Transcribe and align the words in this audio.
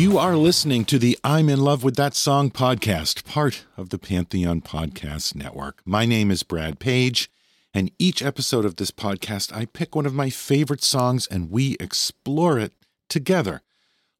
You 0.00 0.16
are 0.16 0.34
listening 0.34 0.86
to 0.86 0.98
the 0.98 1.18
I'm 1.22 1.50
in 1.50 1.60
Love 1.60 1.84
with 1.84 1.96
That 1.96 2.14
Song 2.14 2.50
podcast, 2.50 3.22
part 3.26 3.66
of 3.76 3.90
the 3.90 3.98
Pantheon 3.98 4.62
Podcast 4.62 5.34
Network. 5.34 5.82
My 5.84 6.06
name 6.06 6.30
is 6.30 6.42
Brad 6.42 6.78
Page, 6.78 7.30
and 7.74 7.90
each 7.98 8.22
episode 8.22 8.64
of 8.64 8.76
this 8.76 8.90
podcast, 8.90 9.54
I 9.54 9.66
pick 9.66 9.94
one 9.94 10.06
of 10.06 10.14
my 10.14 10.30
favorite 10.30 10.82
songs 10.82 11.26
and 11.26 11.50
we 11.50 11.76
explore 11.78 12.58
it 12.58 12.72
together, 13.10 13.60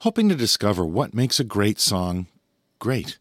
hoping 0.02 0.28
to 0.28 0.34
discover 0.34 0.84
what 0.84 1.14
makes 1.14 1.40
a 1.40 1.44
great 1.44 1.80
song 1.80 2.26
great. 2.78 3.18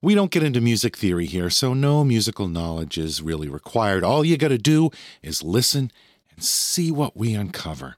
We 0.00 0.14
don't 0.14 0.30
get 0.30 0.44
into 0.44 0.60
music 0.60 0.96
theory 0.96 1.26
here, 1.26 1.50
so 1.50 1.74
no 1.74 2.04
musical 2.04 2.46
knowledge 2.46 2.98
is 2.98 3.20
really 3.20 3.48
required. 3.48 4.04
All 4.04 4.24
you 4.24 4.36
got 4.36 4.48
to 4.48 4.58
do 4.58 4.90
is 5.24 5.42
listen 5.42 5.90
and 6.30 6.44
see 6.44 6.92
what 6.92 7.16
we 7.16 7.34
uncover. 7.34 7.96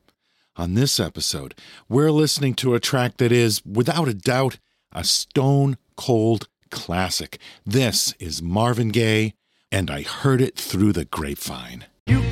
On 0.59 0.75
this 0.75 0.99
episode, 0.99 1.55
we're 1.89 2.11
listening 2.11 2.53
to 2.55 2.75
a 2.75 2.81
track 2.81 3.19
that 3.19 3.31
is, 3.31 3.65
without 3.65 4.09
a 4.09 4.13
doubt, 4.13 4.59
a 4.91 5.05
stone 5.05 5.77
cold 5.97 6.49
classic. 6.73 7.39
This 7.65 8.13
is 8.19 8.43
Marvin 8.43 8.89
Gaye, 8.89 9.35
and 9.71 9.89
I 9.89 10.03
heard 10.03 10.41
it 10.41 10.57
through 10.57 10.95
the 10.95 11.05
grapevine. 11.05 11.85
You 12.09 12.23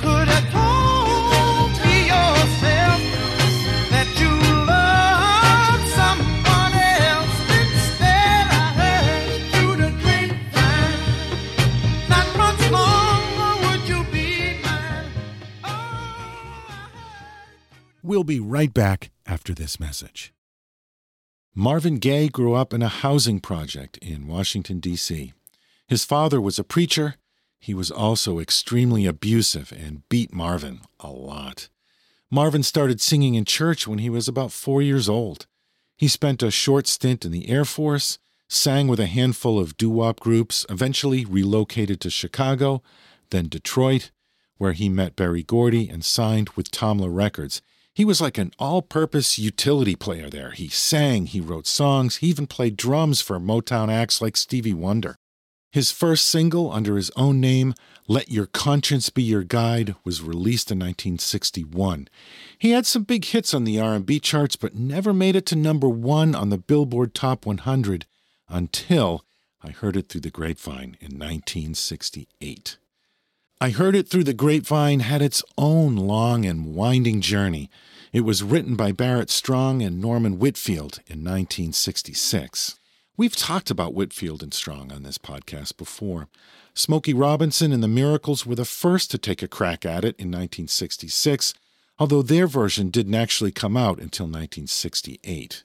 We'll 18.07 18.23
be 18.23 18.39
right 18.39 18.73
back 18.73 19.11
after 19.25 19.53
this 19.53 19.81
message. 19.81 20.33
Marvin 21.53 21.97
Gaye 21.97 22.29
grew 22.29 22.53
up 22.53 22.73
in 22.73 22.81
a 22.81 22.87
housing 22.87 23.41
project 23.41 23.97
in 23.97 24.27
Washington, 24.27 24.79
D.C. 24.79 25.33
His 25.89 26.05
father 26.05 26.39
was 26.39 26.57
a 26.57 26.63
preacher. 26.63 27.15
He 27.59 27.73
was 27.73 27.91
also 27.91 28.39
extremely 28.39 29.05
abusive 29.05 29.73
and 29.73 30.07
beat 30.07 30.33
Marvin 30.33 30.79
a 31.01 31.09
lot. 31.09 31.67
Marvin 32.31 32.63
started 32.63 33.01
singing 33.01 33.35
in 33.35 33.43
church 33.43 33.89
when 33.89 33.99
he 33.99 34.09
was 34.09 34.29
about 34.29 34.53
four 34.53 34.81
years 34.81 35.09
old. 35.09 35.45
He 35.97 36.07
spent 36.07 36.41
a 36.41 36.49
short 36.49 36.87
stint 36.87 37.25
in 37.25 37.33
the 37.33 37.49
Air 37.49 37.65
Force, 37.65 38.19
sang 38.47 38.87
with 38.87 39.01
a 39.01 39.07
handful 39.07 39.59
of 39.59 39.75
doo 39.75 39.89
wop 39.89 40.21
groups, 40.21 40.65
eventually 40.69 41.25
relocated 41.25 41.99
to 41.99 42.09
Chicago, 42.09 42.81
then 43.31 43.49
Detroit, 43.49 44.11
where 44.57 44.71
he 44.71 44.87
met 44.87 45.17
Berry 45.17 45.43
Gordy 45.43 45.89
and 45.89 46.05
signed 46.05 46.51
with 46.51 46.71
Tamla 46.71 47.13
Records. 47.13 47.61
He 47.97 48.05
was 48.05 48.21
like 48.21 48.37
an 48.37 48.51
all 48.59 48.83
purpose 48.83 49.39
utility 49.39 49.95
player 49.95 50.29
there. 50.29 50.51
He 50.51 50.67
sang, 50.67 51.25
he 51.25 51.41
wrote 51.41 51.65
songs, 51.65 52.17
he 52.17 52.27
even 52.27 52.45
played 52.45 52.77
drums 52.77 53.21
for 53.21 53.39
Motown 53.39 53.91
acts 53.91 54.21
like 54.21 54.37
Stevie 54.37 54.71
Wonder. 54.71 55.15
His 55.71 55.89
first 55.89 56.27
single 56.27 56.71
under 56.71 56.95
his 56.95 57.09
own 57.15 57.41
name, 57.41 57.73
Let 58.07 58.29
Your 58.29 58.45
Conscience 58.45 59.09
Be 59.09 59.23
Your 59.23 59.43
Guide, 59.43 59.95
was 60.03 60.21
released 60.21 60.69
in 60.69 60.77
1961. 60.77 62.07
He 62.59 62.69
had 62.69 62.85
some 62.85 63.01
big 63.01 63.25
hits 63.25 63.51
on 63.55 63.63
the 63.63 63.79
R&B 63.79 64.19
charts 64.19 64.55
but 64.55 64.75
never 64.75 65.11
made 65.11 65.35
it 65.35 65.47
to 65.47 65.55
number 65.55 65.89
1 65.89 66.35
on 66.35 66.51
the 66.51 66.59
Billboard 66.59 67.15
Top 67.15 67.47
100 67.47 68.05
until 68.47 69.25
I 69.63 69.71
heard 69.71 69.97
it 69.97 70.07
through 70.07 70.21
the 70.21 70.29
grapevine 70.29 70.97
in 71.01 71.17
1968. 71.17 72.77
I 73.59 73.71
Heard 73.71 73.95
It 73.95 74.07
Through 74.07 74.25
the 74.25 74.35
Grapevine 74.35 74.99
had 74.99 75.19
its 75.19 75.43
own 75.57 75.95
long 75.95 76.45
and 76.45 76.75
winding 76.75 77.21
journey. 77.21 77.71
It 78.13 78.21
was 78.21 78.43
written 78.43 78.75
by 78.75 78.91
Barrett 78.91 79.31
Strong 79.31 79.81
and 79.81 79.99
Norman 79.99 80.37
Whitfield 80.37 80.99
in 81.07 81.23
1966. 81.23 82.77
We've 83.17 83.35
talked 83.35 83.71
about 83.71 83.95
Whitfield 83.95 84.43
and 84.43 84.53
Strong 84.53 84.91
on 84.91 85.01
this 85.01 85.17
podcast 85.17 85.75
before. 85.75 86.27
Smokey 86.75 87.15
Robinson 87.15 87.71
and 87.71 87.81
the 87.81 87.87
Miracles 87.87 88.45
were 88.45 88.53
the 88.53 88.63
first 88.63 89.09
to 89.09 89.17
take 89.17 89.41
a 89.41 89.47
crack 89.47 89.87
at 89.87 90.05
it 90.05 90.15
in 90.19 90.27
1966, 90.27 91.55
although 91.97 92.21
their 92.21 92.45
version 92.45 92.91
didn't 92.91 93.15
actually 93.15 93.51
come 93.51 93.75
out 93.75 93.99
until 93.99 94.27
1968. 94.27 95.63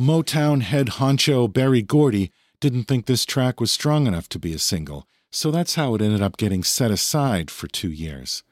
Motown 0.00 0.62
head 0.62 0.86
honcho 0.86 1.52
Berry 1.52 1.82
Gordy 1.82 2.32
didn't 2.58 2.84
think 2.84 3.04
this 3.04 3.26
track 3.26 3.60
was 3.60 3.70
strong 3.70 4.06
enough 4.06 4.30
to 4.30 4.38
be 4.38 4.54
a 4.54 4.58
single, 4.58 5.06
so 5.30 5.50
that's 5.50 5.74
how 5.74 5.94
it 5.94 6.00
ended 6.00 6.22
up 6.22 6.38
getting 6.38 6.64
set 6.64 6.90
aside 6.90 7.50
for 7.50 7.68
two 7.68 7.90
years. 7.90 8.42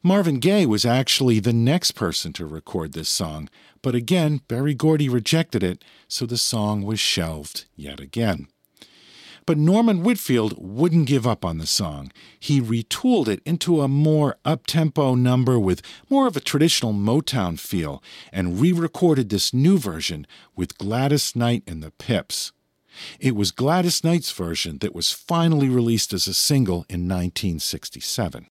Marvin 0.00 0.38
Gaye 0.38 0.66
was 0.66 0.86
actually 0.86 1.40
the 1.40 1.52
next 1.52 1.92
person 1.92 2.32
to 2.34 2.46
record 2.46 2.92
this 2.92 3.08
song, 3.08 3.50
but 3.82 3.96
again, 3.96 4.42
Berry 4.46 4.74
Gordy 4.74 5.08
rejected 5.08 5.64
it, 5.64 5.84
so 6.06 6.24
the 6.24 6.38
song 6.38 6.82
was 6.82 7.00
shelved 7.00 7.64
yet 7.74 7.98
again. 7.98 8.46
But 9.46 9.58
Norman 9.58 10.02
Whitfield 10.02 10.54
wouldn't 10.58 11.06
give 11.06 11.26
up 11.26 11.44
on 11.44 11.58
the 11.58 11.66
song. 11.66 12.12
He 12.38 12.60
retooled 12.60 13.28
it 13.28 13.42
into 13.44 13.80
a 13.80 13.88
more 13.88 14.36
up-tempo 14.44 15.14
number 15.14 15.58
with 15.58 15.82
more 16.08 16.26
of 16.26 16.36
a 16.36 16.40
traditional 16.40 16.92
Motown 16.92 17.58
feel 17.58 18.02
and 18.32 18.60
re-recorded 18.60 19.28
this 19.28 19.52
new 19.52 19.78
version 19.78 20.26
with 20.54 20.78
Gladys 20.78 21.34
Knight 21.34 21.62
and 21.66 21.82
the 21.82 21.90
Pips. 21.90 22.52
It 23.18 23.36
was 23.36 23.50
Gladys 23.50 24.02
Knight's 24.04 24.32
version 24.32 24.78
that 24.78 24.94
was 24.94 25.12
finally 25.12 25.68
released 25.68 26.12
as 26.12 26.26
a 26.26 26.34
single 26.34 26.84
in 26.88 27.08
1967. 27.08 28.46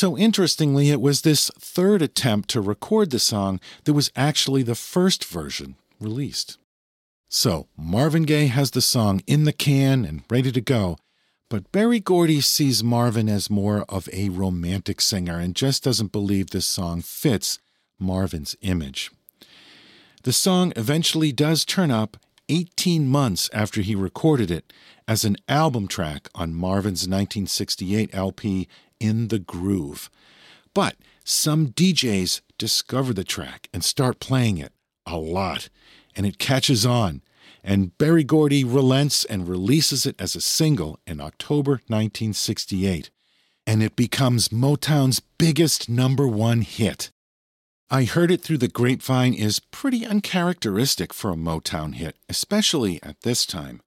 So 0.00 0.16
interestingly, 0.16 0.88
it 0.88 0.98
was 0.98 1.20
this 1.20 1.50
third 1.58 2.00
attempt 2.00 2.48
to 2.48 2.62
record 2.62 3.10
the 3.10 3.18
song 3.18 3.60
that 3.84 3.92
was 3.92 4.10
actually 4.16 4.62
the 4.62 4.74
first 4.74 5.26
version 5.26 5.76
released. 6.00 6.56
So 7.28 7.68
Marvin 7.76 8.22
Gaye 8.22 8.46
has 8.46 8.70
the 8.70 8.80
song 8.80 9.20
in 9.26 9.44
the 9.44 9.52
can 9.52 10.06
and 10.06 10.22
ready 10.30 10.52
to 10.52 10.60
go, 10.62 10.96
but 11.50 11.70
Berry 11.70 12.00
Gordy 12.00 12.40
sees 12.40 12.82
Marvin 12.82 13.28
as 13.28 13.50
more 13.50 13.84
of 13.90 14.08
a 14.10 14.30
romantic 14.30 15.02
singer 15.02 15.38
and 15.38 15.54
just 15.54 15.84
doesn't 15.84 16.12
believe 16.12 16.48
this 16.48 16.64
song 16.64 17.02
fits 17.02 17.58
Marvin's 17.98 18.56
image. 18.62 19.10
The 20.22 20.32
song 20.32 20.72
eventually 20.76 21.30
does 21.30 21.66
turn 21.66 21.90
up 21.90 22.16
18 22.48 23.06
months 23.06 23.50
after 23.52 23.82
he 23.82 23.94
recorded 23.94 24.50
it 24.50 24.72
as 25.06 25.24
an 25.24 25.36
album 25.46 25.88
track 25.88 26.30
on 26.34 26.54
Marvin's 26.54 27.06
1968 27.06 28.08
LP, 28.14 28.66
In 29.00 29.28
the 29.28 29.38
Groove. 29.38 30.10
But 30.74 30.96
some 31.24 31.68
DJs 31.68 32.42
discover 32.58 33.12
the 33.12 33.24
track 33.24 33.68
and 33.72 33.82
start 33.82 34.20
playing 34.20 34.58
it 34.58 34.72
a 35.06 35.16
lot, 35.16 35.68
and 36.14 36.26
it 36.26 36.38
catches 36.38 36.86
on. 36.86 37.22
And 37.62 37.96
Berry 37.98 38.24
Gordy 38.24 38.64
relents 38.64 39.24
and 39.24 39.48
releases 39.48 40.06
it 40.06 40.16
as 40.18 40.34
a 40.34 40.40
single 40.40 40.98
in 41.06 41.20
October 41.20 41.72
1968. 41.88 43.10
And 43.66 43.82
it 43.82 43.96
becomes 43.96 44.48
Motown's 44.48 45.20
biggest 45.20 45.88
number 45.88 46.26
one 46.26 46.62
hit. 46.62 47.10
I 47.90 48.04
Heard 48.04 48.30
It 48.30 48.42
Through 48.42 48.58
the 48.58 48.68
Grapevine 48.68 49.34
is 49.34 49.58
pretty 49.58 50.06
uncharacteristic 50.06 51.12
for 51.12 51.32
a 51.32 51.36
Motown 51.36 51.96
hit, 51.96 52.16
especially 52.28 53.02
at 53.02 53.20
this 53.22 53.44
time. 53.44 53.80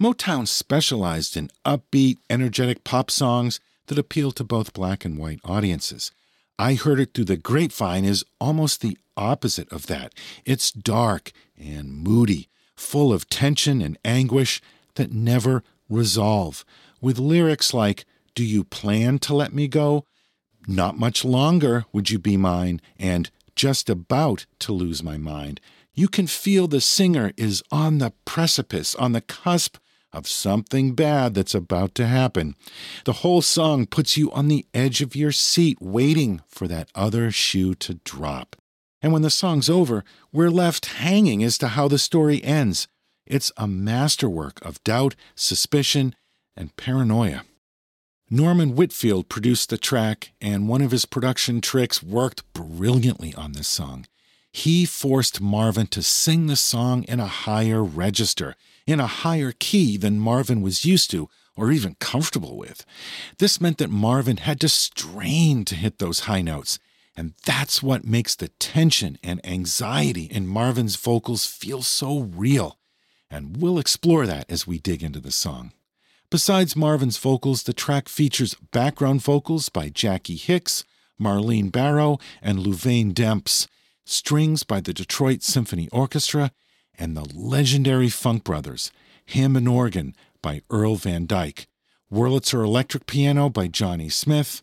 Motown 0.00 0.48
specialized 0.48 1.36
in 1.36 1.50
upbeat, 1.64 2.16
energetic 2.30 2.82
pop 2.82 3.10
songs 3.10 3.60
that 3.92 4.00
appeal 4.00 4.32
to 4.32 4.42
both 4.42 4.72
black 4.72 5.04
and 5.04 5.18
white 5.18 5.40
audiences. 5.44 6.12
I 6.58 6.74
Heard 6.74 6.98
It 6.98 7.12
Through 7.12 7.26
the 7.26 7.36
Grapevine 7.36 8.06
is 8.06 8.24
almost 8.40 8.80
the 8.80 8.96
opposite 9.18 9.70
of 9.70 9.86
that. 9.88 10.14
It's 10.46 10.72
dark 10.72 11.30
and 11.58 11.92
moody, 11.92 12.48
full 12.74 13.12
of 13.12 13.28
tension 13.28 13.82
and 13.82 13.98
anguish 14.02 14.62
that 14.94 15.12
never 15.12 15.62
resolve, 15.90 16.64
with 17.02 17.18
lyrics 17.18 17.74
like, 17.74 18.06
Do 18.34 18.44
you 18.44 18.64
plan 18.64 19.18
to 19.20 19.34
let 19.34 19.52
me 19.52 19.68
go? 19.68 20.06
Not 20.66 20.98
much 20.98 21.22
longer 21.22 21.84
would 21.92 22.08
you 22.08 22.18
be 22.18 22.38
mine, 22.38 22.80
and 22.98 23.30
just 23.54 23.90
about 23.90 24.46
to 24.60 24.72
lose 24.72 25.02
my 25.02 25.18
mind. 25.18 25.60
You 25.92 26.08
can 26.08 26.26
feel 26.26 26.66
the 26.66 26.80
singer 26.80 27.32
is 27.36 27.62
on 27.70 27.98
the 27.98 28.14
precipice, 28.24 28.94
on 28.94 29.12
the 29.12 29.20
cusp 29.20 29.76
of 30.12 30.28
something 30.28 30.94
bad 30.94 31.34
that's 31.34 31.54
about 31.54 31.94
to 31.96 32.06
happen. 32.06 32.54
The 33.04 33.14
whole 33.14 33.42
song 33.42 33.86
puts 33.86 34.16
you 34.16 34.30
on 34.32 34.48
the 34.48 34.66
edge 34.74 35.00
of 35.00 35.16
your 35.16 35.32
seat, 35.32 35.78
waiting 35.80 36.40
for 36.48 36.68
that 36.68 36.90
other 36.94 37.30
shoe 37.30 37.74
to 37.76 37.94
drop. 38.04 38.56
And 39.00 39.12
when 39.12 39.22
the 39.22 39.30
song's 39.30 39.68
over, 39.68 40.04
we're 40.32 40.50
left 40.50 40.86
hanging 40.86 41.42
as 41.42 41.58
to 41.58 41.68
how 41.68 41.88
the 41.88 41.98
story 41.98 42.42
ends. 42.44 42.86
It's 43.26 43.50
a 43.56 43.66
masterwork 43.66 44.64
of 44.64 44.82
doubt, 44.84 45.14
suspicion, 45.34 46.14
and 46.56 46.76
paranoia. 46.76 47.44
Norman 48.30 48.74
Whitfield 48.74 49.28
produced 49.28 49.68
the 49.68 49.76
track, 49.76 50.32
and 50.40 50.68
one 50.68 50.80
of 50.80 50.90
his 50.90 51.04
production 51.04 51.60
tricks 51.60 52.02
worked 52.02 52.50
brilliantly 52.54 53.34
on 53.34 53.52
this 53.52 53.68
song. 53.68 54.06
He 54.52 54.84
forced 54.84 55.40
Marvin 55.40 55.86
to 55.88 56.02
sing 56.02 56.46
the 56.46 56.56
song 56.56 57.04
in 57.04 57.20
a 57.20 57.26
higher 57.26 57.82
register, 57.82 58.54
in 58.86 59.00
a 59.00 59.06
higher 59.06 59.52
key 59.58 59.96
than 59.96 60.18
Marvin 60.18 60.62
was 60.62 60.84
used 60.84 61.10
to 61.10 61.28
or 61.56 61.70
even 61.70 61.96
comfortable 62.00 62.56
with. 62.56 62.84
This 63.38 63.60
meant 63.60 63.78
that 63.78 63.90
Marvin 63.90 64.38
had 64.38 64.60
to 64.60 64.68
strain 64.68 65.64
to 65.66 65.74
hit 65.74 65.98
those 65.98 66.20
high 66.20 66.42
notes, 66.42 66.78
and 67.16 67.34
that's 67.44 67.82
what 67.82 68.04
makes 68.04 68.34
the 68.34 68.48
tension 68.48 69.18
and 69.22 69.44
anxiety 69.44 70.24
in 70.24 70.46
Marvin's 70.46 70.96
vocals 70.96 71.44
feel 71.44 71.82
so 71.82 72.20
real. 72.20 72.78
And 73.30 73.58
we'll 73.58 73.78
explore 73.78 74.26
that 74.26 74.50
as 74.50 74.66
we 74.66 74.78
dig 74.78 75.02
into 75.02 75.20
the 75.20 75.30
song. 75.30 75.72
Besides 76.30 76.74
Marvin's 76.74 77.18
vocals, 77.18 77.64
the 77.64 77.74
track 77.74 78.08
features 78.08 78.54
background 78.72 79.22
vocals 79.22 79.68
by 79.68 79.90
Jackie 79.90 80.36
Hicks, 80.36 80.84
Marlene 81.20 81.70
Barrow, 81.70 82.18
and 82.40 82.58
Louvain 82.58 83.12
Demps, 83.12 83.68
strings 84.06 84.62
by 84.62 84.80
the 84.80 84.94
Detroit 84.94 85.42
Symphony 85.42 85.88
Orchestra, 85.92 86.50
and 86.98 87.16
the 87.16 87.28
legendary 87.34 88.08
Funk 88.08 88.44
Brothers, 88.44 88.92
Hammond 89.28 89.68
organ 89.68 90.14
by 90.40 90.62
Earl 90.70 90.96
Van 90.96 91.26
Dyke, 91.26 91.66
Wurlitzer 92.12 92.64
electric 92.64 93.06
piano 93.06 93.48
by 93.48 93.68
Johnny 93.68 94.08
Smith, 94.08 94.62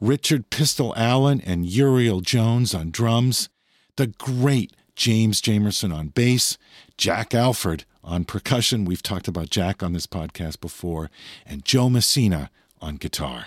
Richard 0.00 0.50
Pistol 0.50 0.94
Allen 0.96 1.40
and 1.40 1.66
Uriel 1.66 2.20
Jones 2.20 2.74
on 2.74 2.90
drums, 2.90 3.48
the 3.96 4.08
great 4.08 4.72
James 4.96 5.40
Jamerson 5.40 5.94
on 5.94 6.08
bass, 6.08 6.58
Jack 6.96 7.34
Ashford 7.34 7.84
on 8.02 8.24
percussion. 8.24 8.84
We've 8.84 9.02
talked 9.02 9.28
about 9.28 9.50
Jack 9.50 9.82
on 9.82 9.92
this 9.92 10.06
podcast 10.06 10.60
before, 10.60 11.10
and 11.46 11.64
Joe 11.64 11.88
Messina 11.88 12.50
on 12.80 12.96
guitar. 12.96 13.46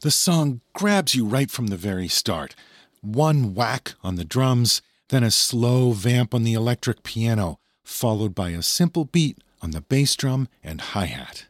The 0.00 0.10
song 0.10 0.60
grabs 0.72 1.14
you 1.14 1.24
right 1.24 1.50
from 1.50 1.68
the 1.68 1.76
very 1.76 2.08
start. 2.08 2.54
One 3.00 3.54
whack 3.54 3.94
on 4.02 4.16
the 4.16 4.24
drums, 4.24 4.82
then 5.08 5.22
a 5.22 5.30
slow 5.30 5.92
vamp 5.92 6.34
on 6.34 6.42
the 6.42 6.54
electric 6.54 7.02
piano, 7.02 7.58
followed 7.84 8.34
by 8.34 8.50
a 8.50 8.62
simple 8.62 9.04
beat 9.04 9.38
on 9.60 9.70
the 9.70 9.80
bass 9.80 10.16
drum 10.16 10.48
and 10.62 10.80
hi 10.80 11.06
hat. 11.06 11.46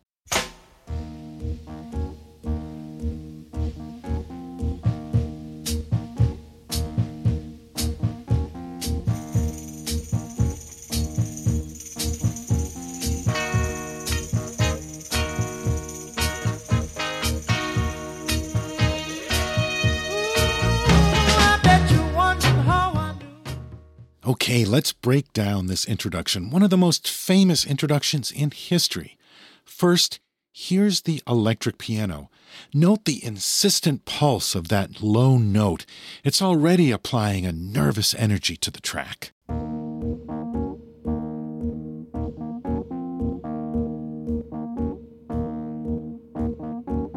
Okay, 24.52 24.66
let's 24.66 24.92
break 24.92 25.32
down 25.32 25.66
this 25.66 25.86
introduction, 25.86 26.50
one 26.50 26.62
of 26.62 26.68
the 26.68 26.76
most 26.76 27.08
famous 27.08 27.64
introductions 27.64 28.30
in 28.30 28.50
history. 28.50 29.16
First, 29.64 30.20
here's 30.52 31.00
the 31.00 31.22
electric 31.26 31.78
piano. 31.78 32.28
Note 32.74 33.06
the 33.06 33.24
insistent 33.24 34.04
pulse 34.04 34.54
of 34.54 34.68
that 34.68 35.00
low 35.00 35.38
note. 35.38 35.86
It's 36.22 36.42
already 36.42 36.90
applying 36.90 37.46
a 37.46 37.52
nervous 37.52 38.14
energy 38.14 38.58
to 38.58 38.70
the 38.70 38.82
track. 38.82 39.32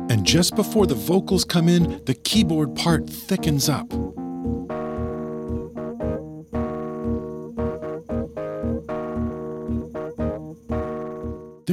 And 0.09 0.25
just 0.25 0.55
before 0.55 0.87
the 0.87 0.95
vocals 0.95 1.43
come 1.43 1.67
in, 1.67 2.01
the 2.05 2.13
keyboard 2.13 2.77
part 2.77 3.09
thickens 3.09 3.67
up. 3.67 4.04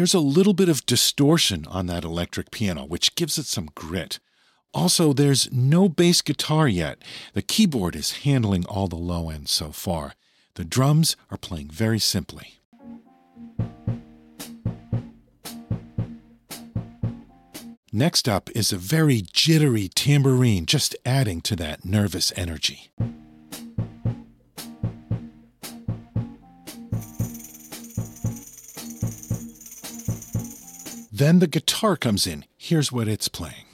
There's 0.02 0.14
a 0.14 0.18
little 0.18 0.52
bit 0.52 0.68
of 0.68 0.84
distortion 0.84 1.64
on 1.68 1.86
that 1.86 2.02
electric 2.02 2.50
piano, 2.50 2.84
which 2.84 3.14
gives 3.14 3.38
it 3.38 3.46
some 3.46 3.70
grit. 3.72 4.18
Also, 4.74 5.12
there's 5.12 5.48
no 5.52 5.88
bass 5.88 6.22
guitar 6.22 6.66
yet. 6.66 7.00
The 7.34 7.40
keyboard 7.40 7.94
is 7.94 8.24
handling 8.24 8.66
all 8.66 8.88
the 8.88 8.96
low 8.96 9.30
end 9.30 9.48
so 9.48 9.70
far. 9.70 10.14
The 10.54 10.64
drums 10.64 11.14
are 11.30 11.36
playing 11.36 11.68
very 11.68 12.00
simply. 12.00 12.54
Next 17.92 18.28
up 18.28 18.50
is 18.56 18.72
a 18.72 18.78
very 18.78 19.22
jittery 19.32 19.86
tambourine, 19.86 20.66
just 20.66 20.96
adding 21.06 21.40
to 21.42 21.54
that 21.54 21.84
nervous 21.84 22.32
energy. 22.34 22.90
Then 31.22 31.38
the 31.38 31.46
guitar 31.46 31.96
comes 31.96 32.26
in. 32.26 32.46
Here's 32.58 32.90
what 32.90 33.06
it's 33.06 33.28
playing. 33.28 33.66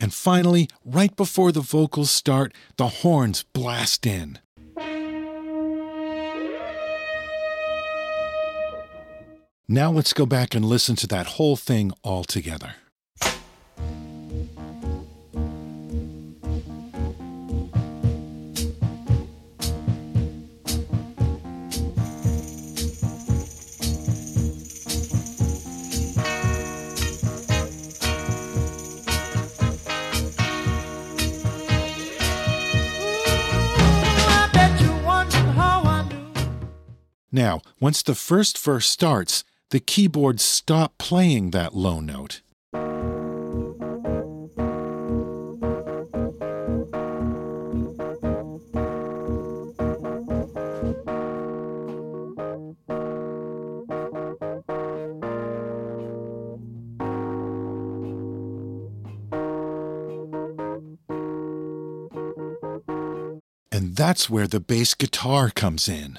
And 0.00 0.12
finally, 0.12 0.68
right 0.84 1.14
before 1.14 1.52
the 1.52 1.60
vocals 1.60 2.10
start, 2.10 2.52
the 2.76 2.88
horns 2.88 3.44
blast 3.52 4.04
in. 4.04 4.40
Now 9.68 9.92
let's 9.92 10.12
go 10.12 10.26
back 10.26 10.56
and 10.56 10.64
listen 10.64 10.96
to 10.96 11.06
that 11.06 11.26
whole 11.38 11.54
thing 11.54 11.92
all 12.02 12.24
together. 12.24 12.74
now, 37.44 37.60
once 37.78 38.02
the 38.02 38.14
first 38.14 38.56
verse 38.58 38.86
starts, 38.86 39.44
the 39.68 39.78
keyboard 39.78 40.40
stop 40.40 40.96
playing 40.96 41.50
that 41.50 41.74
low 41.74 42.00
note. 42.00 42.40
And 63.70 63.96
that's 63.96 64.30
where 64.30 64.46
the 64.46 64.60
bass 64.60 64.94
guitar 64.94 65.50
comes 65.50 65.88
in. 65.88 66.18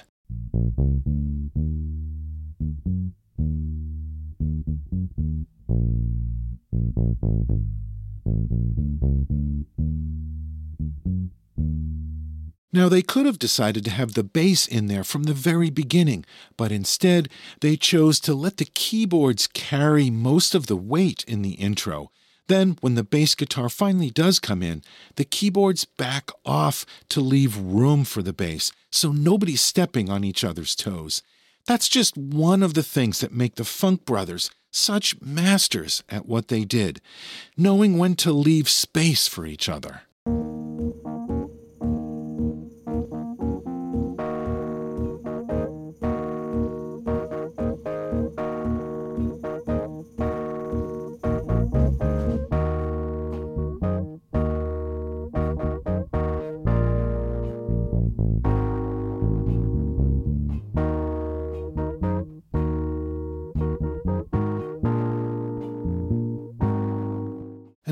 They 12.96 13.02
could 13.02 13.26
have 13.26 13.38
decided 13.38 13.84
to 13.84 13.92
have 13.92 14.14
the 14.14 14.24
bass 14.24 14.66
in 14.66 14.88
there 14.88 15.04
from 15.04 15.24
the 15.24 15.34
very 15.34 15.70
beginning, 15.70 16.24
but 16.56 16.72
instead 16.72 17.28
they 17.60 17.76
chose 17.76 18.22
to 18.22 18.34
let 18.34 18.56
the 18.56 18.64
keyboards 18.64 19.48
carry 19.48 20.10
most 20.10 20.56
of 20.56 20.68
the 20.68 20.78
weight 20.78 21.26
in 21.28 21.42
the 21.42 21.56
intro. 21.56 22.10
Then, 22.48 22.78
when 22.80 22.96
the 22.96 23.04
bass 23.04 23.36
guitar 23.36 23.68
finally 23.68 24.10
does 24.10 24.40
come 24.40 24.64
in, 24.64 24.82
the 25.18 25.26
keyboards 25.26 25.84
back 25.84 26.32
off 26.46 26.86
to 27.10 27.20
leave 27.20 27.58
room 27.58 28.06
for 28.06 28.22
the 28.22 28.32
bass, 28.32 28.72
so 28.92 29.12
nobody's 29.12 29.60
stepping 29.60 30.10
on 30.10 30.24
each 30.24 30.46
other's 30.46 30.74
toes. 30.74 31.22
That's 31.68 31.90
just 31.90 32.16
one 32.16 32.64
of 32.64 32.76
the 32.76 32.84
things 32.84 33.20
that 33.20 33.34
make 33.34 33.56
the 33.56 33.66
Funk 33.66 34.06
Brothers 34.06 34.50
such 34.72 35.20
masters 35.20 36.02
at 36.08 36.28
what 36.28 36.48
they 36.48 36.64
did, 36.64 37.02
knowing 37.58 37.98
when 37.98 38.16
to 38.16 38.32
leave 38.32 38.70
space 38.70 39.28
for 39.28 39.46
each 39.46 39.68
other. 39.68 40.04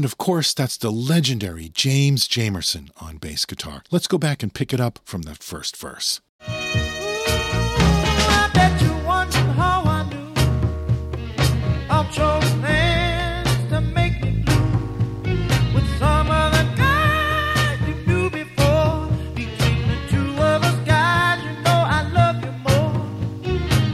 And 0.03 0.12
of 0.12 0.17
course, 0.17 0.53
that's 0.53 0.75
the 0.75 0.91
legendary 0.91 1.69
James 1.69 2.27
Jamerson 2.27 2.89
on 3.01 3.15
bass 3.15 3.45
guitar. 3.45 3.83
Let's 3.89 4.05
go 4.05 4.17
back 4.17 4.43
and 4.43 4.53
pick 4.53 4.74
it 4.74 4.81
up 4.81 5.00
from 5.05 5.22
the 5.22 5.33
first 5.33 5.77
verse. 5.77 6.19
I 6.41 8.50
bet 8.53 8.81
you 8.81 8.93
wondering 9.05 9.45
how 9.55 9.81
I 9.86 10.03
knew 10.10 10.33
of 11.89 12.17
your 12.17 12.41
plans 12.60 13.69
to 13.69 13.79
make 13.79 14.22
me 14.22 14.43
blue 14.43 15.74
with 15.74 15.88
some 16.00 16.29
other 16.29 16.65
guy 16.75 17.77
you 17.88 17.95
knew 18.05 18.29
before. 18.29 19.07
Between 19.33 19.88
the 19.88 19.95
two 20.10 20.33
of 20.33 20.63
us, 20.65 20.75
guys, 20.86 21.41
you 21.45 21.53
know 21.62 21.86
I 21.88 22.01
love 22.12 22.43
you 22.43 22.51
more. 22.67 22.93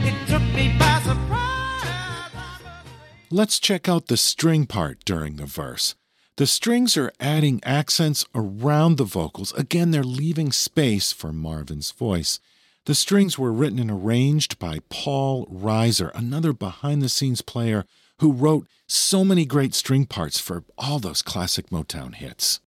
It 0.04 0.14
took 0.28 0.42
me 0.56 0.74
by 0.76 1.00
surprise. 1.04 1.86
I 1.86 2.30
must 2.34 2.62
say. 2.62 2.82
Let's 3.30 3.60
check 3.60 3.88
out 3.88 4.08
the 4.08 4.16
string 4.16 4.66
part 4.66 5.04
during 5.04 5.36
the 5.36 5.46
verse. 5.46 5.94
The 6.40 6.46
strings 6.46 6.96
are 6.96 7.12
adding 7.20 7.60
accents 7.64 8.24
around 8.34 8.96
the 8.96 9.04
vocals. 9.04 9.52
Again, 9.58 9.90
they're 9.90 10.02
leaving 10.02 10.52
space 10.52 11.12
for 11.12 11.34
Marvin's 11.34 11.90
voice. 11.90 12.40
The 12.86 12.94
strings 12.94 13.38
were 13.38 13.52
written 13.52 13.78
and 13.78 13.90
arranged 13.90 14.58
by 14.58 14.78
Paul 14.88 15.46
Riser, 15.50 16.10
another 16.14 16.54
behind 16.54 17.02
the 17.02 17.10
scenes 17.10 17.42
player 17.42 17.84
who 18.20 18.32
wrote 18.32 18.66
so 18.86 19.22
many 19.22 19.44
great 19.44 19.74
string 19.74 20.06
parts 20.06 20.40
for 20.40 20.64
all 20.78 20.98
those 20.98 21.20
classic 21.20 21.68
Motown 21.68 22.14
hits. 22.14 22.60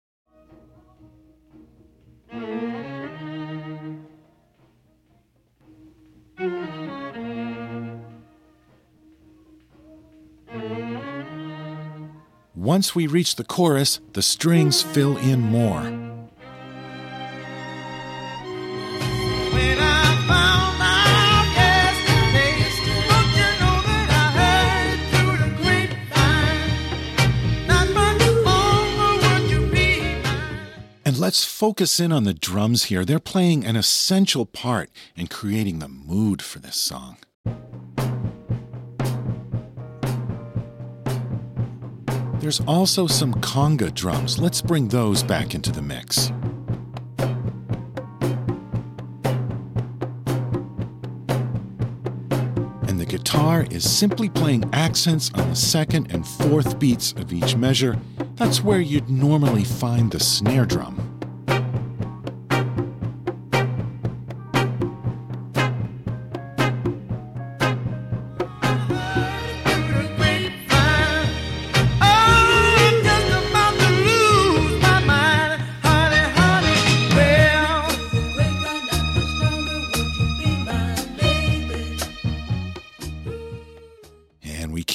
Once 12.64 12.96
we 12.96 13.06
reach 13.08 13.36
the 13.36 13.44
chorus, 13.44 14.00
the 14.14 14.22
strings 14.22 14.82
fill 14.82 15.18
in 15.18 15.42
more. 15.42 15.82
When 15.82 16.30
I 19.82 20.16
found 20.30 20.82
out 20.82 21.46
yesterday, 21.60 22.56
don't 23.10 23.32
you 23.36 23.50
know 23.60 23.78
that 23.84 24.10
I 24.16 24.18
heard 24.40 25.00
through 25.12 25.36
the 25.44 25.52
grapevine? 25.62 26.72
Not 27.68 27.88
much 27.94 28.24
longer 28.46 29.12
would 29.28 29.44
you 29.52 29.62
be 29.70 30.16
mine. 30.24 30.80
And 31.04 31.18
let's 31.18 31.44
focus 31.44 32.00
in 32.00 32.14
on 32.14 32.24
the 32.24 32.34
drums 32.34 32.86
here. 32.86 33.04
They're 33.04 33.20
playing 33.20 33.66
an 33.66 33.76
essential 33.76 34.46
part 34.46 34.90
in 35.18 35.28
creating 35.28 35.80
the 35.80 35.90
mood 35.90 36.42
for 36.42 36.60
this 36.60 36.78
song. 36.78 37.18
There's 42.44 42.60
also 42.68 43.08
some 43.08 43.34
conga 43.36 43.94
drums. 43.94 44.38
Let's 44.38 44.62
bring 44.62 44.90
those 44.90 45.24
back 45.24 45.56
into 45.56 45.72
the 45.72 45.82
mix. 45.82 46.28
And 52.90 53.00
the 53.00 53.06
guitar 53.08 53.66
is 53.72 53.90
simply 53.90 54.28
playing 54.28 54.70
accents 54.74 55.32
on 55.36 55.52
the 55.52 55.56
second 55.56 56.12
and 56.12 56.28
fourth 56.28 56.80
beats 56.80 57.14
of 57.14 57.32
each 57.32 57.56
measure. 57.56 57.98
That's 58.36 58.62
where 58.62 58.82
you'd 58.82 59.10
normally 59.10 59.64
find 59.64 60.12
the 60.12 60.20
snare 60.20 60.66
drum. 60.66 61.13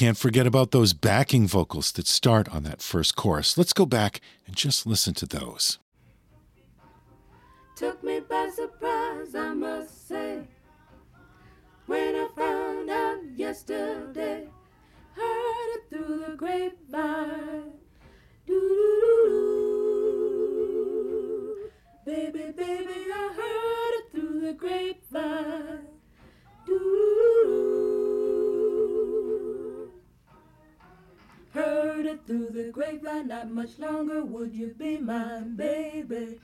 Can't 0.08 0.16
forget 0.16 0.46
about 0.46 0.70
those 0.70 0.94
backing 0.94 1.46
vocals 1.46 1.92
that 1.92 2.06
start 2.06 2.48
on 2.48 2.62
that 2.62 2.80
first 2.80 3.14
chorus. 3.14 3.58
Let's 3.58 3.74
go 3.74 3.84
back 3.84 4.22
and 4.46 4.56
just 4.56 4.86
listen 4.86 5.12
to 5.12 5.26
those. 5.26 5.78
Took 7.76 8.02
me 8.02 8.20
by 8.20 8.48
surprise, 8.48 9.34
I 9.34 9.52
must 9.52 10.08
say. 10.08 10.48
When 11.84 12.14
I 12.14 12.26
found 12.34 12.88
out 12.88 13.18
yesterday, 13.36 14.48
heard 15.12 15.76
it 15.76 15.82
through 15.90 16.24
the 16.26 16.36
grapevine. 16.36 17.37
Not 33.38 33.50
much 33.52 33.78
longer 33.78 34.24
would 34.24 34.52
you 34.52 34.74
be 34.76 34.98
mine, 34.98 35.54
baby. 35.54 36.40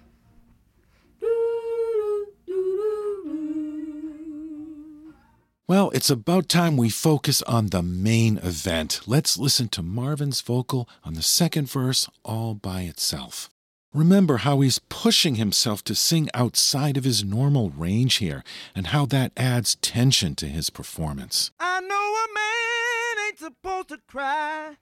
Well, 5.67 5.91
it's 5.91 6.11
about 6.11 6.49
time 6.49 6.77
we 6.77 6.91
focus 6.91 7.43
on 7.43 7.69
the 7.69 7.83
main 7.83 8.39
event. 8.39 9.01
Let's 9.07 9.37
listen 9.37 9.69
to 9.71 9.83
Marvin's 9.83 10.41
vocal 10.41 10.89
on 11.03 11.15
the 11.15 11.23
second 11.23 11.69
verse 11.69 12.09
all 12.25 12.55
by 12.55 12.83
itself. 12.83 13.51
Remember 13.93 14.39
how 14.39 14.61
he's 14.61 14.79
pushing 14.79 15.35
himself 15.35 15.83
to 15.85 15.97
sing 15.97 16.29
outside 16.33 16.97
of 16.97 17.05
his 17.05 17.25
normal 17.25 17.71
range 17.71 18.17
here, 18.17 18.45
and 18.75 18.89
how 18.89 19.07
that 19.07 19.33
adds 19.37 19.77
tension 19.77 20.37
to 20.37 20.47
his 20.47 20.71
performance. 20.71 21.51
I 21.59 21.81
know 21.81 22.15
a 22.25 22.27
man 22.35 23.27
ain't 23.27 23.39
supposed 23.39 23.89
to 23.89 23.99
cry, 24.07 24.77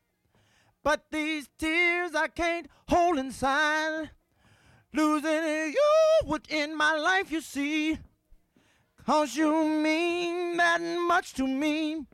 but 0.83 1.05
these 1.11 1.49
tears 1.59 2.15
I 2.15 2.29
can't 2.29 2.69
hold 2.89 3.19
inside. 3.19 4.11
Losing 4.95 5.73
you 5.73 5.93
would 6.27 6.47
end 6.51 6.77
my 6.77 6.97
life, 6.97 7.31
you 7.33 7.41
see. 7.41 7.99
Cause 9.07 9.37
you 9.37 9.51
mean 9.69 10.57
that 10.59 10.81
much 10.81 11.33
to 11.35 11.47
me. 11.47 12.07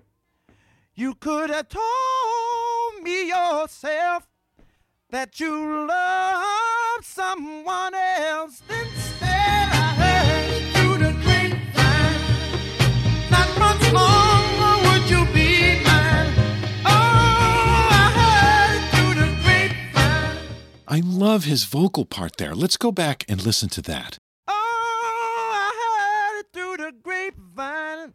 You 0.94 1.14
could 1.14 1.50
have 1.50 1.68
told 1.68 3.02
me 3.02 3.28
yourself 3.28 4.28
that 5.10 5.38
you 5.40 5.86
love 5.86 7.04
someone 7.04 7.94
else. 7.94 8.62
Instead, 8.68 8.97
I 20.90 21.02
love 21.04 21.44
his 21.44 21.64
vocal 21.64 22.06
part 22.06 22.38
there. 22.38 22.54
Let's 22.54 22.78
go 22.78 22.90
back 22.90 23.22
and 23.28 23.44
listen 23.44 23.68
to 23.70 23.82
that. 23.82 24.16
Oh, 24.46 25.50
I 25.52 25.68
heard 25.84 26.40
it 26.40 26.46
through 26.54 26.78
the 26.82 26.92
grapevine, 27.02 28.14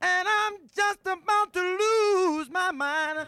and 0.00 0.26
I'm 0.26 0.54
just 0.74 1.00
about 1.02 1.52
to 1.52 1.60
lose 1.60 2.48
my 2.50 2.72
mind. 2.72 3.26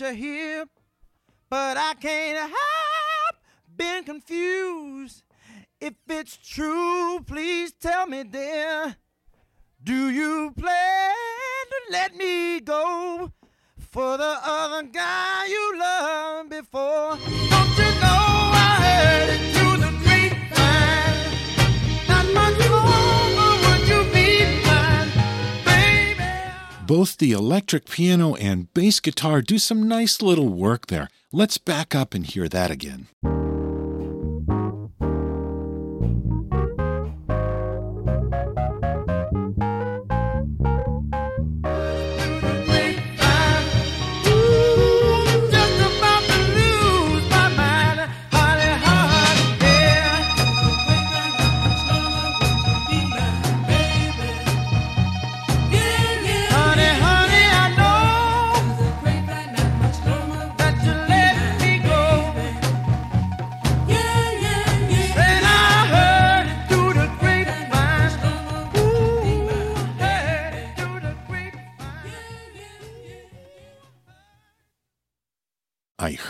What 0.00 0.08
you 0.08 0.14
hear. 0.16 0.64
But 1.48 1.76
I 1.76 1.94
can't 2.00 2.38
help 2.38 3.36
being 3.76 4.04
confused. 4.04 5.22
If 5.80 5.94
it's 6.08 6.36
true, 6.36 7.20
please 7.26 7.72
tell 7.72 8.06
me, 8.06 8.24
dear. 8.24 8.96
Do 9.82 10.10
you 10.10 10.52
plan 10.56 11.14
to 11.70 11.92
let 11.92 12.16
me 12.16 12.60
go 12.60 13.32
for 13.78 14.16
the 14.16 14.38
other 14.42 14.84
guy 14.84 15.46
you 15.46 15.78
loved 15.78 16.50
before? 16.50 17.18
Don't 17.50 17.78
you 17.78 17.90
know 18.00 18.50
I 18.54 18.78
heard 18.80 19.28
it 19.30 19.53
Both 26.86 27.16
the 27.16 27.32
electric 27.32 27.86
piano 27.88 28.34
and 28.34 28.72
bass 28.74 29.00
guitar 29.00 29.40
do 29.40 29.58
some 29.58 29.88
nice 29.88 30.20
little 30.20 30.50
work 30.50 30.88
there. 30.88 31.08
Let's 31.32 31.56
back 31.56 31.94
up 31.94 32.12
and 32.12 32.26
hear 32.26 32.46
that 32.50 32.70
again. 32.70 33.06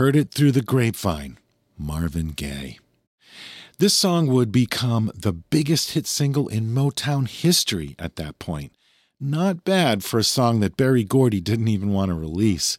Heard 0.05 0.17
It 0.17 0.33
Through 0.33 0.53
the 0.53 0.61
Grapevine, 0.61 1.39
Marvin 1.79 2.33
Gaye. 2.33 2.79
This 3.79 3.95
song 3.95 4.27
would 4.27 4.53
become 4.53 5.11
the 5.15 5.33
biggest 5.33 5.93
hit 5.93 6.07
single 6.07 6.47
in 6.47 6.75
Motown 6.75 7.27
history 7.27 7.97
at 7.99 8.17
that 8.17 8.39
point. 8.39 8.73
Not 9.19 9.65
bad 9.65 10.05
for 10.05 10.19
a 10.19 10.23
song 10.23 10.61
that 10.61 10.77
Berry 10.77 11.05
Gordy 11.05 11.41
didn't 11.41 11.69
even 11.69 11.91
want 11.91 12.11
to 12.11 12.15
release. 12.15 12.77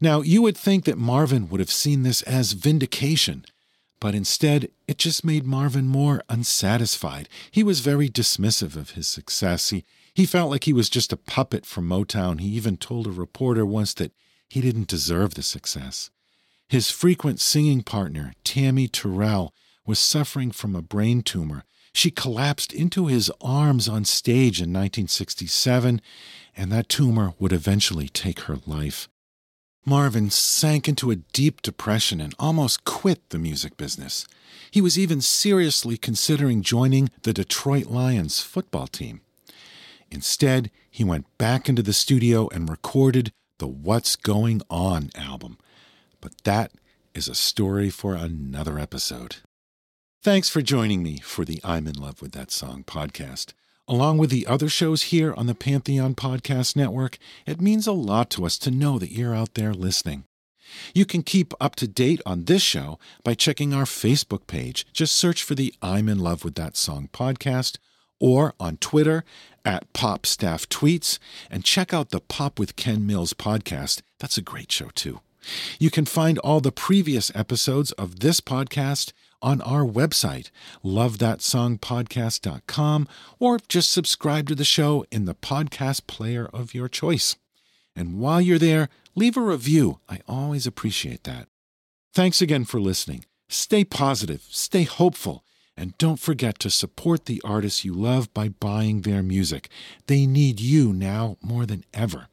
Now, 0.00 0.22
you 0.22 0.40
would 0.40 0.56
think 0.56 0.86
that 0.86 0.96
Marvin 0.96 1.50
would 1.50 1.60
have 1.60 1.70
seen 1.70 2.02
this 2.02 2.22
as 2.22 2.52
vindication, 2.52 3.44
but 4.00 4.14
instead, 4.14 4.70
it 4.88 4.96
just 4.96 5.22
made 5.22 5.44
Marvin 5.44 5.86
more 5.86 6.22
unsatisfied. 6.30 7.28
He 7.50 7.62
was 7.62 7.80
very 7.80 8.08
dismissive 8.08 8.74
of 8.74 8.92
his 8.92 9.06
success. 9.06 9.68
He, 9.68 9.84
he 10.14 10.24
felt 10.24 10.50
like 10.50 10.64
he 10.64 10.72
was 10.72 10.88
just 10.88 11.12
a 11.12 11.18
puppet 11.18 11.66
from 11.66 11.86
Motown. 11.86 12.40
He 12.40 12.48
even 12.48 12.78
told 12.78 13.06
a 13.06 13.10
reporter 13.10 13.66
once 13.66 13.92
that 13.92 14.12
he 14.48 14.62
didn't 14.62 14.88
deserve 14.88 15.34
the 15.34 15.42
success. 15.42 16.10
His 16.68 16.90
frequent 16.90 17.40
singing 17.40 17.82
partner, 17.82 18.32
Tammy 18.42 18.88
Terrell, 18.88 19.52
was 19.86 19.98
suffering 19.98 20.50
from 20.50 20.74
a 20.74 20.82
brain 20.82 21.22
tumor. 21.22 21.64
She 21.92 22.10
collapsed 22.10 22.72
into 22.72 23.06
his 23.06 23.30
arms 23.40 23.88
on 23.88 24.04
stage 24.04 24.58
in 24.58 24.72
1967, 24.72 26.00
and 26.56 26.72
that 26.72 26.88
tumor 26.88 27.34
would 27.38 27.52
eventually 27.52 28.08
take 28.08 28.40
her 28.40 28.58
life. 28.66 29.08
Marvin 29.86 30.30
sank 30.30 30.88
into 30.88 31.10
a 31.10 31.16
deep 31.16 31.60
depression 31.60 32.20
and 32.20 32.34
almost 32.38 32.84
quit 32.84 33.28
the 33.28 33.38
music 33.38 33.76
business. 33.76 34.26
He 34.70 34.80
was 34.80 34.98
even 34.98 35.20
seriously 35.20 35.98
considering 35.98 36.62
joining 36.62 37.10
the 37.22 37.34
Detroit 37.34 37.86
Lions 37.86 38.40
football 38.40 38.86
team. 38.86 39.20
Instead, 40.10 40.70
he 40.90 41.04
went 41.04 41.26
back 41.38 41.68
into 41.68 41.82
the 41.82 41.92
studio 41.92 42.48
and 42.48 42.68
recorded 42.68 43.32
the 43.58 43.66
What's 43.66 44.16
Going 44.16 44.62
On 44.70 45.10
album. 45.14 45.58
But 46.24 46.42
that 46.44 46.72
is 47.14 47.28
a 47.28 47.34
story 47.34 47.90
for 47.90 48.14
another 48.14 48.78
episode. 48.78 49.36
Thanks 50.22 50.48
for 50.48 50.62
joining 50.62 51.02
me 51.02 51.18
for 51.18 51.44
the 51.44 51.60
I'm 51.62 51.86
in 51.86 51.96
Love 51.96 52.22
with 52.22 52.32
That 52.32 52.50
Song 52.50 52.82
podcast. 52.82 53.52
Along 53.86 54.16
with 54.16 54.30
the 54.30 54.46
other 54.46 54.70
shows 54.70 55.02
here 55.02 55.34
on 55.34 55.46
the 55.46 55.54
Pantheon 55.54 56.14
Podcast 56.14 56.76
Network, 56.76 57.18
it 57.44 57.60
means 57.60 57.86
a 57.86 57.92
lot 57.92 58.30
to 58.30 58.46
us 58.46 58.56
to 58.60 58.70
know 58.70 58.98
that 58.98 59.12
you're 59.12 59.34
out 59.34 59.52
there 59.52 59.74
listening. 59.74 60.24
You 60.94 61.04
can 61.04 61.22
keep 61.22 61.52
up 61.60 61.76
to 61.76 61.86
date 61.86 62.22
on 62.24 62.46
this 62.46 62.62
show 62.62 62.98
by 63.22 63.34
checking 63.34 63.74
our 63.74 63.84
Facebook 63.84 64.46
page. 64.46 64.86
Just 64.94 65.14
search 65.14 65.42
for 65.42 65.54
the 65.54 65.74
I'm 65.82 66.08
in 66.08 66.20
Love 66.20 66.42
with 66.42 66.54
That 66.54 66.74
Song 66.74 67.10
podcast 67.12 67.76
or 68.18 68.54
on 68.58 68.78
Twitter 68.78 69.24
at 69.62 69.92
Pop 69.92 70.24
Staff 70.24 70.70
Tweets 70.70 71.18
and 71.50 71.66
check 71.66 71.92
out 71.92 72.08
the 72.08 72.20
Pop 72.20 72.58
with 72.58 72.76
Ken 72.76 73.06
Mills 73.06 73.34
podcast. 73.34 74.00
That's 74.18 74.38
a 74.38 74.42
great 74.42 74.72
show, 74.72 74.88
too. 74.94 75.20
You 75.78 75.90
can 75.90 76.04
find 76.04 76.38
all 76.38 76.60
the 76.60 76.72
previous 76.72 77.30
episodes 77.34 77.92
of 77.92 78.20
this 78.20 78.40
podcast 78.40 79.12
on 79.42 79.60
our 79.60 79.84
website, 79.84 80.50
lovethatsongpodcast.com, 80.84 83.08
or 83.38 83.58
just 83.68 83.92
subscribe 83.92 84.48
to 84.48 84.54
the 84.54 84.64
show 84.64 85.04
in 85.10 85.26
the 85.26 85.34
podcast 85.34 86.06
player 86.06 86.48
of 86.52 86.74
your 86.74 86.88
choice. 86.88 87.36
And 87.94 88.18
while 88.18 88.40
you're 88.40 88.58
there, 88.58 88.88
leave 89.14 89.36
a 89.36 89.42
review. 89.42 90.00
I 90.08 90.20
always 90.26 90.66
appreciate 90.66 91.24
that. 91.24 91.48
Thanks 92.14 92.40
again 92.40 92.64
for 92.64 92.80
listening. 92.80 93.26
Stay 93.48 93.84
positive, 93.84 94.42
stay 94.48 94.84
hopeful, 94.84 95.44
and 95.76 95.98
don't 95.98 96.20
forget 96.20 96.58
to 96.60 96.70
support 96.70 97.26
the 97.26 97.42
artists 97.44 97.84
you 97.84 97.92
love 97.92 98.32
by 98.32 98.48
buying 98.48 99.02
their 99.02 99.22
music. 99.22 99.68
They 100.06 100.26
need 100.26 100.60
you 100.60 100.92
now 100.92 101.36
more 101.42 101.66
than 101.66 101.84
ever. 101.92 102.28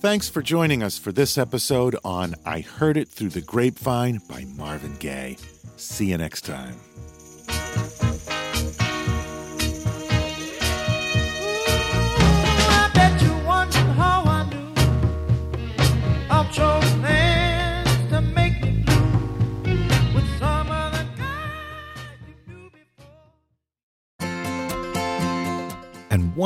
Thanks 0.00 0.28
for 0.28 0.42
joining 0.42 0.84
us 0.84 0.96
for 0.96 1.10
this 1.10 1.36
episode 1.36 1.96
on 2.04 2.36
I 2.46 2.60
Heard 2.60 2.96
It 2.96 3.08
Through 3.08 3.30
the 3.30 3.40
Grapevine 3.40 4.20
by 4.28 4.44
Marvin 4.44 4.94
Gaye. 5.00 5.36
See 5.76 6.10
you 6.10 6.18
next 6.18 6.42
time. 6.42 6.76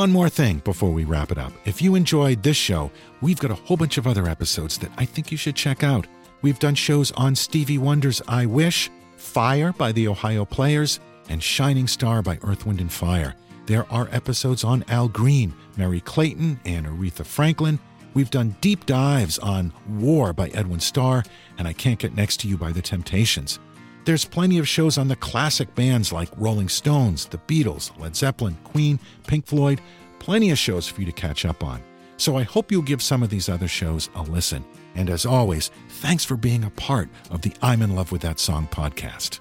One 0.03 0.11
more 0.11 0.27
thing 0.27 0.57
before 0.65 0.91
we 0.91 1.05
wrap 1.05 1.31
it 1.31 1.37
up. 1.37 1.53
If 1.63 1.81
you 1.81 1.95
enjoyed 1.95 2.43
this 2.43 2.57
show, 2.57 2.91
we've 3.21 3.39
got 3.39 3.51
a 3.51 3.55
whole 3.55 3.77
bunch 3.77 3.97
of 3.97 4.05
other 4.05 4.27
episodes 4.27 4.77
that 4.79 4.91
I 4.97 5.05
think 5.05 5.31
you 5.31 5.37
should 5.37 5.55
check 5.55 5.81
out. 5.81 6.07
We've 6.41 6.59
done 6.59 6.75
shows 6.75 7.13
on 7.13 7.35
Stevie 7.35 7.77
Wonder's 7.77 8.21
I 8.27 8.45
Wish, 8.45 8.91
Fire 9.15 9.71
by 9.71 9.93
the 9.93 10.09
Ohio 10.09 10.43
Players, 10.43 10.99
and 11.29 11.41
Shining 11.41 11.87
Star 11.87 12.21
by 12.21 12.37
Earth, 12.41 12.65
Wind, 12.65 12.81
and 12.81 12.91
Fire. 12.91 13.33
There 13.65 13.89
are 13.89 14.09
episodes 14.11 14.65
on 14.65 14.83
Al 14.89 15.07
Green, 15.07 15.53
Merry 15.77 16.01
Clayton, 16.01 16.59
and 16.65 16.85
Aretha 16.85 17.25
Franklin. 17.25 17.79
We've 18.13 18.29
done 18.29 18.57
deep 18.59 18.85
dives 18.85 19.39
on 19.39 19.71
War 19.87 20.33
by 20.33 20.49
Edwin 20.49 20.81
Starr 20.81 21.23
and 21.57 21.65
I 21.65 21.71
Can't 21.71 21.97
Get 21.97 22.13
Next 22.13 22.41
to 22.41 22.49
You 22.49 22.57
by 22.57 22.73
The 22.73 22.81
Temptations. 22.81 23.57
There's 24.05 24.25
plenty 24.25 24.57
of 24.57 24.67
shows 24.67 24.97
on 24.97 25.07
the 25.07 25.15
classic 25.15 25.73
bands 25.75 26.11
like 26.11 26.29
Rolling 26.35 26.67
Stones, 26.67 27.25
The 27.25 27.37
Beatles, 27.37 27.97
Led 27.97 28.15
Zeppelin, 28.15 28.57
Queen, 28.65 28.99
Pink 29.27 29.45
Floyd, 29.45 29.79
plenty 30.19 30.51
of 30.51 30.57
shows 30.57 30.87
for 30.87 30.99
you 30.99 31.05
to 31.05 31.13
catch 31.13 31.45
up 31.45 31.63
on. 31.63 31.81
So 32.17 32.37
I 32.37 32.43
hope 32.43 32.71
you'll 32.71 32.81
give 32.81 33.01
some 33.01 33.23
of 33.23 33.29
these 33.29 33.49
other 33.49 33.67
shows 33.67 34.09
a 34.15 34.21
listen. 34.23 34.65
And 34.95 35.09
as 35.09 35.25
always, 35.25 35.71
thanks 35.89 36.25
for 36.25 36.35
being 36.35 36.63
a 36.63 36.69
part 36.71 37.09
of 37.31 37.41
the 37.41 37.53
I'm 37.61 37.81
in 37.81 37.95
Love 37.95 38.11
with 38.11 38.21
That 38.21 38.39
Song 38.39 38.67
podcast. 38.69 39.39